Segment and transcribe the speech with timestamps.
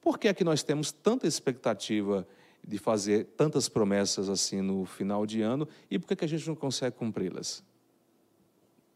[0.00, 2.26] Por que é que nós temos tanta expectativa
[2.66, 6.28] de fazer tantas promessas assim no final de ano e por que, é que a
[6.28, 7.64] gente não consegue cumpri-las?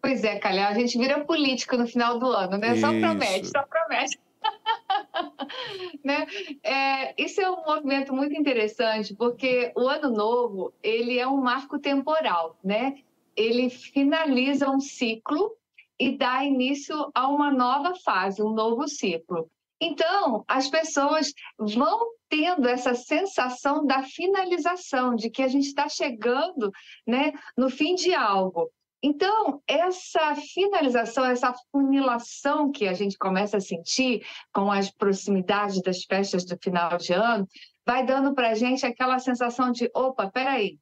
[0.01, 2.73] Pois é, Calhau, a gente vira político no final do ano, né?
[2.73, 2.81] Isso.
[2.81, 4.19] Só promete, só promete.
[6.05, 6.27] né?
[6.63, 11.79] É, isso é um movimento muito interessante, porque o ano novo ele é um marco
[11.79, 12.97] temporal, né?
[13.37, 15.57] Ele finaliza um ciclo
[15.99, 19.49] e dá início a uma nova fase, um novo ciclo.
[19.85, 26.71] Então, as pessoas vão tendo essa sensação da finalização, de que a gente está chegando
[27.05, 28.71] né, no fim de algo.
[29.03, 36.05] Então, essa finalização, essa funilação que a gente começa a sentir com as proximidades das
[36.05, 37.45] festas do final de ano,
[37.85, 40.79] vai dando para a gente aquela sensação de: opa, peraí,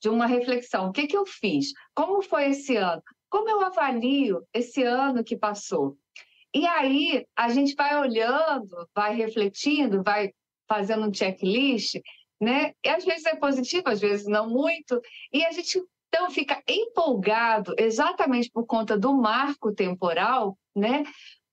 [0.00, 0.88] de uma reflexão.
[0.88, 1.66] O que, que eu fiz?
[1.94, 3.02] Como foi esse ano?
[3.28, 5.98] Como eu avalio esse ano que passou?
[6.54, 10.32] E aí a gente vai olhando, vai refletindo, vai
[10.68, 12.00] fazendo um checklist,
[12.40, 12.72] né?
[12.84, 15.00] E às vezes é positivo, às vezes não muito,
[15.32, 21.04] e a gente então fica empolgado exatamente por conta do marco temporal, né?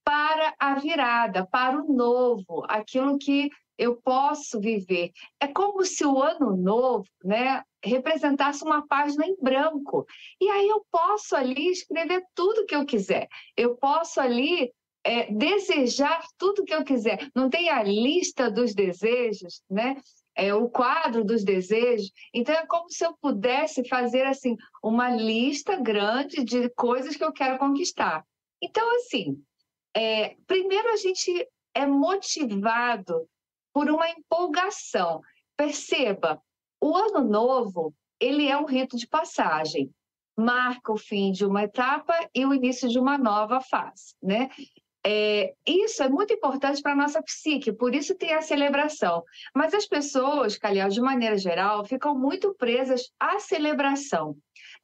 [0.04, 5.12] Para a virada, para o novo, aquilo que eu posso viver.
[5.40, 10.06] É como se o ano novo, né, representasse uma página em branco.
[10.40, 13.28] E aí eu posso ali escrever tudo que eu quiser.
[13.58, 14.72] Eu posso ali
[15.06, 17.30] é, desejar tudo que eu quiser.
[17.36, 19.96] Não tem a lista dos desejos, né?
[20.36, 22.12] é, o quadro dos desejos.
[22.34, 27.32] Então é como se eu pudesse fazer assim uma lista grande de coisas que eu
[27.32, 28.24] quero conquistar.
[28.62, 29.42] Então assim,
[29.96, 33.28] é, primeiro a gente é motivado
[33.74, 35.22] por uma empolgação.
[35.56, 36.42] Perceba,
[36.82, 39.90] o ano novo ele é um rito de passagem,
[40.38, 44.50] marca o fim de uma etapa e o início de uma nova fase, né?
[45.08, 49.24] É, isso é muito importante para a nossa psique, por isso tem a celebração.
[49.54, 54.36] Mas as pessoas, Calhau, de maneira geral, ficam muito presas à celebração.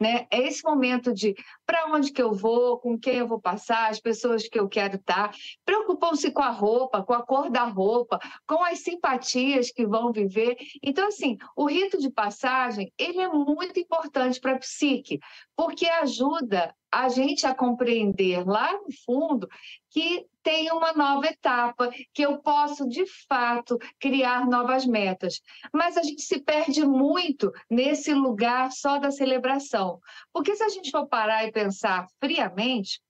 [0.02, 0.26] Né?
[0.32, 4.00] É esse momento de para onde que eu vou, com quem eu vou passar, as
[4.00, 5.32] pessoas que eu quero estar.
[5.64, 8.18] Preocupam-se com a roupa, com a cor da roupa,
[8.48, 10.58] com as simpatias que vão viver.
[10.82, 15.20] Então, assim, o rito de passagem, ele é muito importante para a psique,
[15.56, 19.48] porque ajuda a gente a compreender lá no fundo
[19.92, 25.42] que tem uma nova etapa, que eu posso de fato criar novas metas.
[25.74, 30.00] Mas a gente se perde muito nesse lugar só da celebração.
[30.34, 33.02] Porque se a gente for parar e pensar friamente,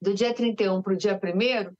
[0.00, 1.74] do dia 31 para o dia 1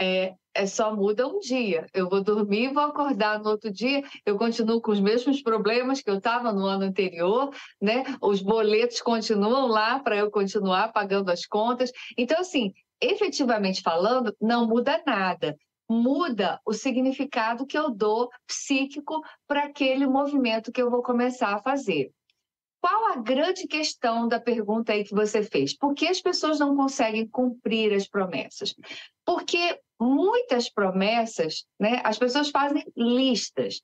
[0.00, 1.86] é, é só muda um dia.
[1.92, 6.10] Eu vou dormir, vou acordar no outro dia, eu continuo com os mesmos problemas que
[6.10, 8.04] eu estava no ano anterior, né?
[8.20, 11.92] Os boletos continuam lá para eu continuar pagando as contas.
[12.16, 15.56] Então, assim, efetivamente falando, não muda nada.
[15.88, 21.62] Muda o significado que eu dou psíquico para aquele movimento que eu vou começar a
[21.62, 22.10] fazer.
[22.80, 25.76] Qual a grande questão da pergunta aí que você fez?
[25.76, 28.74] Por que as pessoas não conseguem cumprir as promessas?
[29.24, 33.80] Porque muitas promessas, né, as pessoas fazem listas.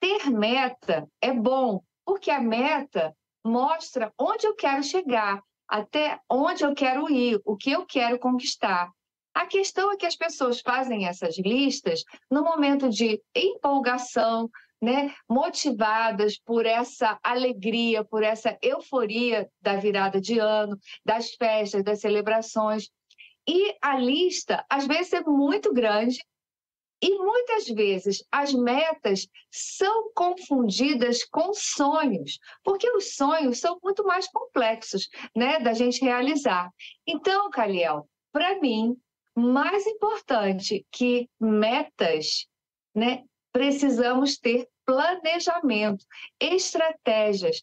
[0.00, 3.14] Ter meta é bom, porque a meta
[3.44, 8.90] mostra onde eu quero chegar, até onde eu quero ir, o que eu quero conquistar.
[9.32, 14.50] A questão é que as pessoas fazem essas listas no momento de empolgação,
[14.82, 22.00] né, motivadas por essa alegria, por essa euforia da virada de ano, das festas, das
[22.00, 22.90] celebrações.
[23.46, 26.18] E a lista, às vezes, é muito grande
[27.02, 34.28] e muitas vezes as metas são confundidas com sonhos, porque os sonhos são muito mais
[34.28, 36.70] complexos né, da gente realizar.
[37.06, 38.96] Então, Caliel, para mim,
[39.34, 42.46] mais importante que metas,
[42.94, 46.04] né, precisamos ter planejamento,
[46.38, 47.62] estratégias.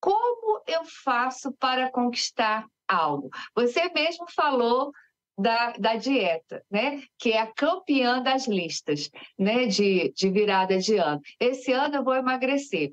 [0.00, 3.30] Como eu faço para conquistar algo?
[3.54, 4.92] Você mesmo falou
[5.38, 7.02] da, da dieta, né?
[7.18, 9.66] Que é a campeã das listas, né?
[9.66, 11.20] De, de virada de ano.
[11.40, 12.92] Esse ano eu vou emagrecer.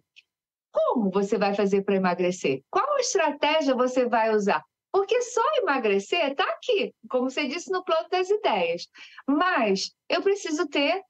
[0.72, 2.62] Como você vai fazer para emagrecer?
[2.70, 4.64] Qual estratégia você vai usar?
[4.92, 8.88] Porque só emagrecer está aqui, como você disse, no plano das ideias.
[9.28, 11.04] Mas eu preciso ter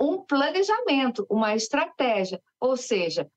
[0.00, 2.40] um planejamento, uma estratégia.
[2.60, 3.28] Ou seja,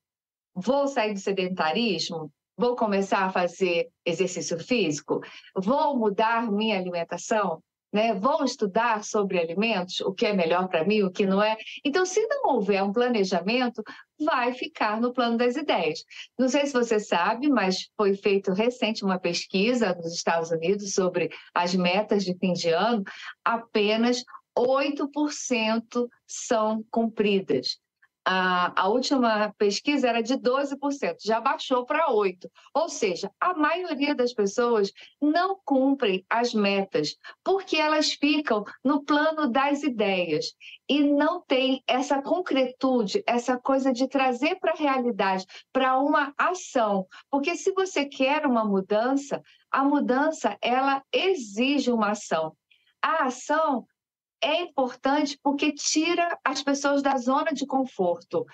[0.53, 2.31] vou sair do sedentarismo?
[2.61, 5.19] Vou começar a fazer exercício físico?
[5.55, 7.59] Vou mudar minha alimentação?
[7.91, 8.13] Né?
[8.13, 11.57] Vou estudar sobre alimentos, o que é melhor para mim, o que não é.
[11.83, 13.81] Então, se não houver um planejamento,
[14.23, 16.03] vai ficar no plano das ideias.
[16.37, 21.31] Não sei se você sabe, mas foi feita recente uma pesquisa nos Estados Unidos sobre
[21.55, 23.01] as metas de fim de ano.
[23.43, 24.23] Apenas
[24.55, 27.79] 8% são cumpridas.
[28.23, 32.49] A, a, última pesquisa era de 12%, já baixou para 8%.
[32.73, 39.47] Ou seja, a maioria das pessoas não cumprem as metas, porque elas ficam no plano
[39.47, 40.53] das ideias
[40.87, 47.07] e não tem essa concretude, essa coisa de trazer para a realidade, para uma ação.
[47.29, 49.41] Porque se você quer uma mudança,
[49.71, 52.55] a mudança ela exige uma ação.
[53.01, 53.87] A ação
[54.41, 58.45] é importante porque tira as pessoas da zona de conforto.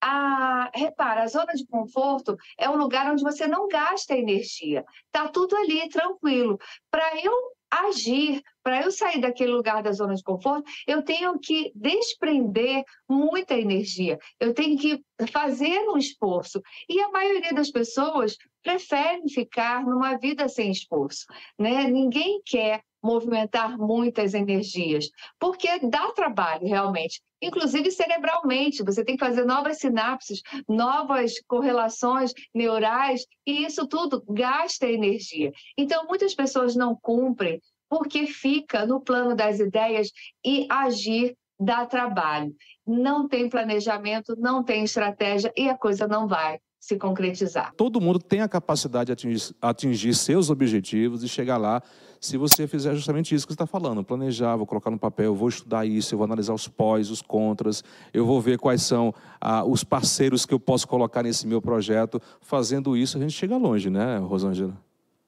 [0.00, 4.84] A, repara, a zona de conforto é um lugar onde você não gasta energia.
[5.10, 6.58] Tá tudo ali tranquilo.
[6.90, 7.32] Para eu
[7.70, 13.54] agir, para eu sair daquele lugar da zona de conforto, eu tenho que desprender muita
[13.54, 14.18] energia.
[14.38, 16.62] Eu tenho que fazer um esforço.
[16.88, 21.26] E a maioria das pessoas preferem ficar numa vida sem esforço,
[21.58, 21.84] né?
[21.84, 25.08] Ninguém quer movimentar muitas energias,
[25.38, 28.82] porque dá trabalho realmente, inclusive cerebralmente.
[28.82, 35.52] Você tem que fazer novas sinapses, novas correlações neurais, e isso tudo gasta energia.
[35.78, 40.10] Então, muitas pessoas não cumprem porque fica no plano das ideias
[40.44, 42.54] e agir dá trabalho.
[42.86, 47.72] Não tem planejamento, não tem estratégia e a coisa não vai se concretizar.
[47.76, 51.82] Todo mundo tem a capacidade de atingir, atingir seus objetivos e chegar lá
[52.26, 55.48] se você fizer justamente isso que você está falando, planejar, vou colocar no papel, vou
[55.48, 59.64] estudar isso, eu vou analisar os pós, os contras, eu vou ver quais são ah,
[59.64, 62.20] os parceiros que eu posso colocar nesse meu projeto.
[62.40, 64.76] Fazendo isso, a gente chega longe, né, Rosângela?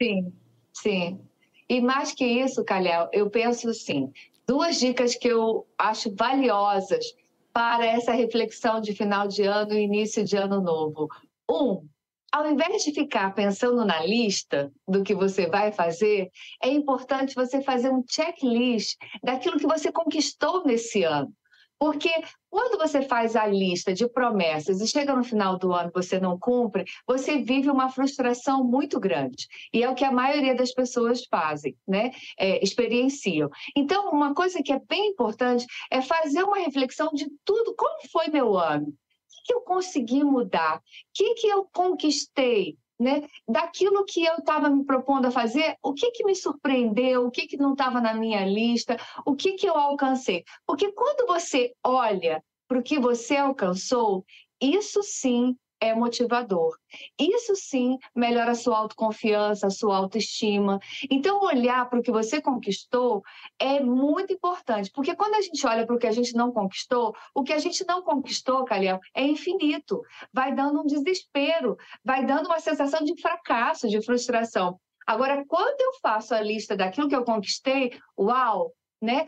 [0.02, 0.32] Sim,
[0.72, 1.20] sim.
[1.68, 4.10] E mais que isso, Calhau, eu penso assim,
[4.46, 7.14] duas dicas que eu acho valiosas
[7.52, 11.08] para essa reflexão de final de ano e início de ano novo.
[11.50, 11.82] Um,
[12.32, 16.30] ao invés de ficar pensando na lista do que você vai fazer,
[16.62, 21.32] é importante você fazer um checklist daquilo que você conquistou nesse ano.
[21.78, 22.10] Porque
[22.50, 26.36] quando você faz a lista de promessas e chega no final do ano você não
[26.36, 29.46] cumpre, você vive uma frustração muito grande.
[29.72, 32.10] E é o que a maioria das pessoas fazem, né?
[32.36, 33.48] É, experienciam.
[33.76, 37.74] Então, uma coisa que é bem importante é fazer uma reflexão de tudo.
[37.76, 38.92] Como foi meu ano?
[39.44, 40.78] Que eu consegui mudar?
[40.78, 40.82] O
[41.14, 42.76] que, que eu conquistei?
[42.98, 43.28] Né?
[43.48, 47.46] Daquilo que eu estava me propondo a fazer, o que, que me surpreendeu, o que,
[47.46, 50.44] que não estava na minha lista, o que, que eu alcancei.
[50.66, 54.24] Porque quando você olha para o que você alcançou,
[54.60, 56.76] isso sim é motivador.
[57.18, 60.78] Isso sim melhora a sua autoconfiança, a sua autoestima.
[61.10, 63.22] Então, olhar para o que você conquistou
[63.58, 67.14] é muito importante, porque quando a gente olha para o que a gente não conquistou,
[67.34, 70.02] o que a gente não conquistou, Calhão, é infinito.
[70.32, 74.78] Vai dando um desespero, vai dando uma sensação de fracasso, de frustração.
[75.06, 79.26] Agora, quando eu faço a lista daquilo que eu conquistei, uau, né?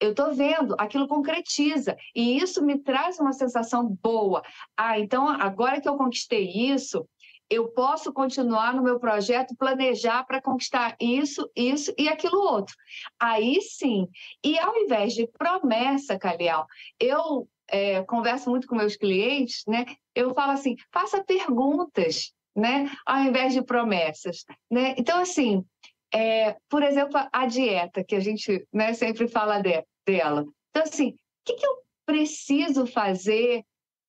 [0.00, 1.96] Eu estou vendo, aquilo concretiza.
[2.14, 4.42] E isso me traz uma sensação boa.
[4.76, 7.06] Ah, então agora que eu conquistei isso,
[7.50, 12.74] eu posso continuar no meu projeto, planejar para conquistar isso, isso e aquilo outro.
[13.18, 14.06] Aí sim.
[14.42, 16.66] E ao invés de promessa, Calial,
[16.98, 19.84] eu é, converso muito com meus clientes, né?
[20.14, 22.90] Eu falo assim, faça perguntas, né?
[23.04, 24.94] Ao invés de promessas, né?
[24.96, 25.64] Então, assim,
[26.12, 30.44] é, por exemplo, a dieta, que a gente né, sempre fala de, dela.
[30.70, 31.14] Então, assim, o
[31.44, 33.62] que, que eu preciso fazer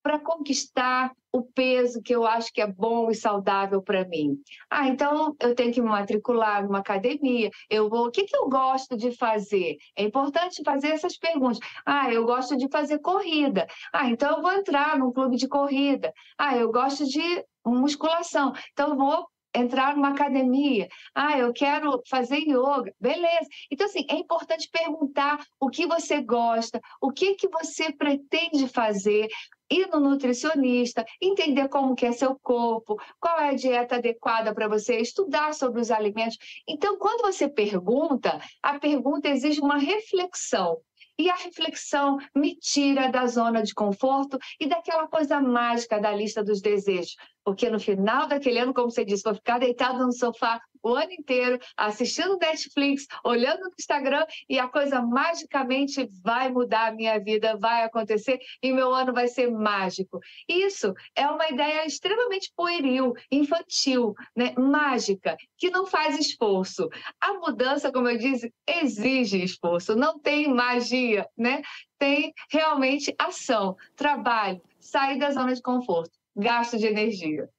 [0.04, 4.38] para conquistar o peso que eu acho que é bom e saudável para mim.
[4.70, 7.50] Ah, então eu tenho que me matricular numa academia.
[7.70, 9.78] Eu vou, o que, que eu gosto de fazer?
[9.96, 11.60] É importante fazer essas perguntas.
[11.86, 13.68] Ah, eu gosto de fazer corrida.
[13.94, 16.12] Ah, então eu vou entrar num clube de corrida.
[16.38, 18.54] Ah, eu gosto de musculação.
[18.74, 23.48] Então eu vou entrar numa academia, ah, eu quero fazer yoga, beleza.
[23.70, 29.28] Então, assim, é importante perguntar o que você gosta, o que, que você pretende fazer,
[29.70, 34.68] ir no nutricionista, entender como que é seu corpo, qual é a dieta adequada para
[34.68, 36.38] você, estudar sobre os alimentos.
[36.68, 40.78] Então, quando você pergunta, a pergunta exige uma reflexão.
[41.18, 46.44] E a reflexão me tira da zona de conforto e daquela coisa mágica da lista
[46.44, 47.16] dos desejos.
[47.44, 51.12] Porque no final daquele ano, como você disse, vou ficar deitado no sofá o ano
[51.12, 57.58] inteiro, assistindo Netflix, olhando no Instagram e a coisa magicamente vai mudar a minha vida,
[57.58, 60.20] vai acontecer e meu ano vai ser mágico.
[60.48, 64.54] Isso é uma ideia extremamente pueril, infantil, né?
[64.58, 66.90] mágica, que não faz esforço.
[67.20, 71.62] A mudança, como eu disse, exige esforço, não tem magia, né?
[71.98, 77.50] Tem realmente ação, trabalho, sair da zona de conforto gasto de energia.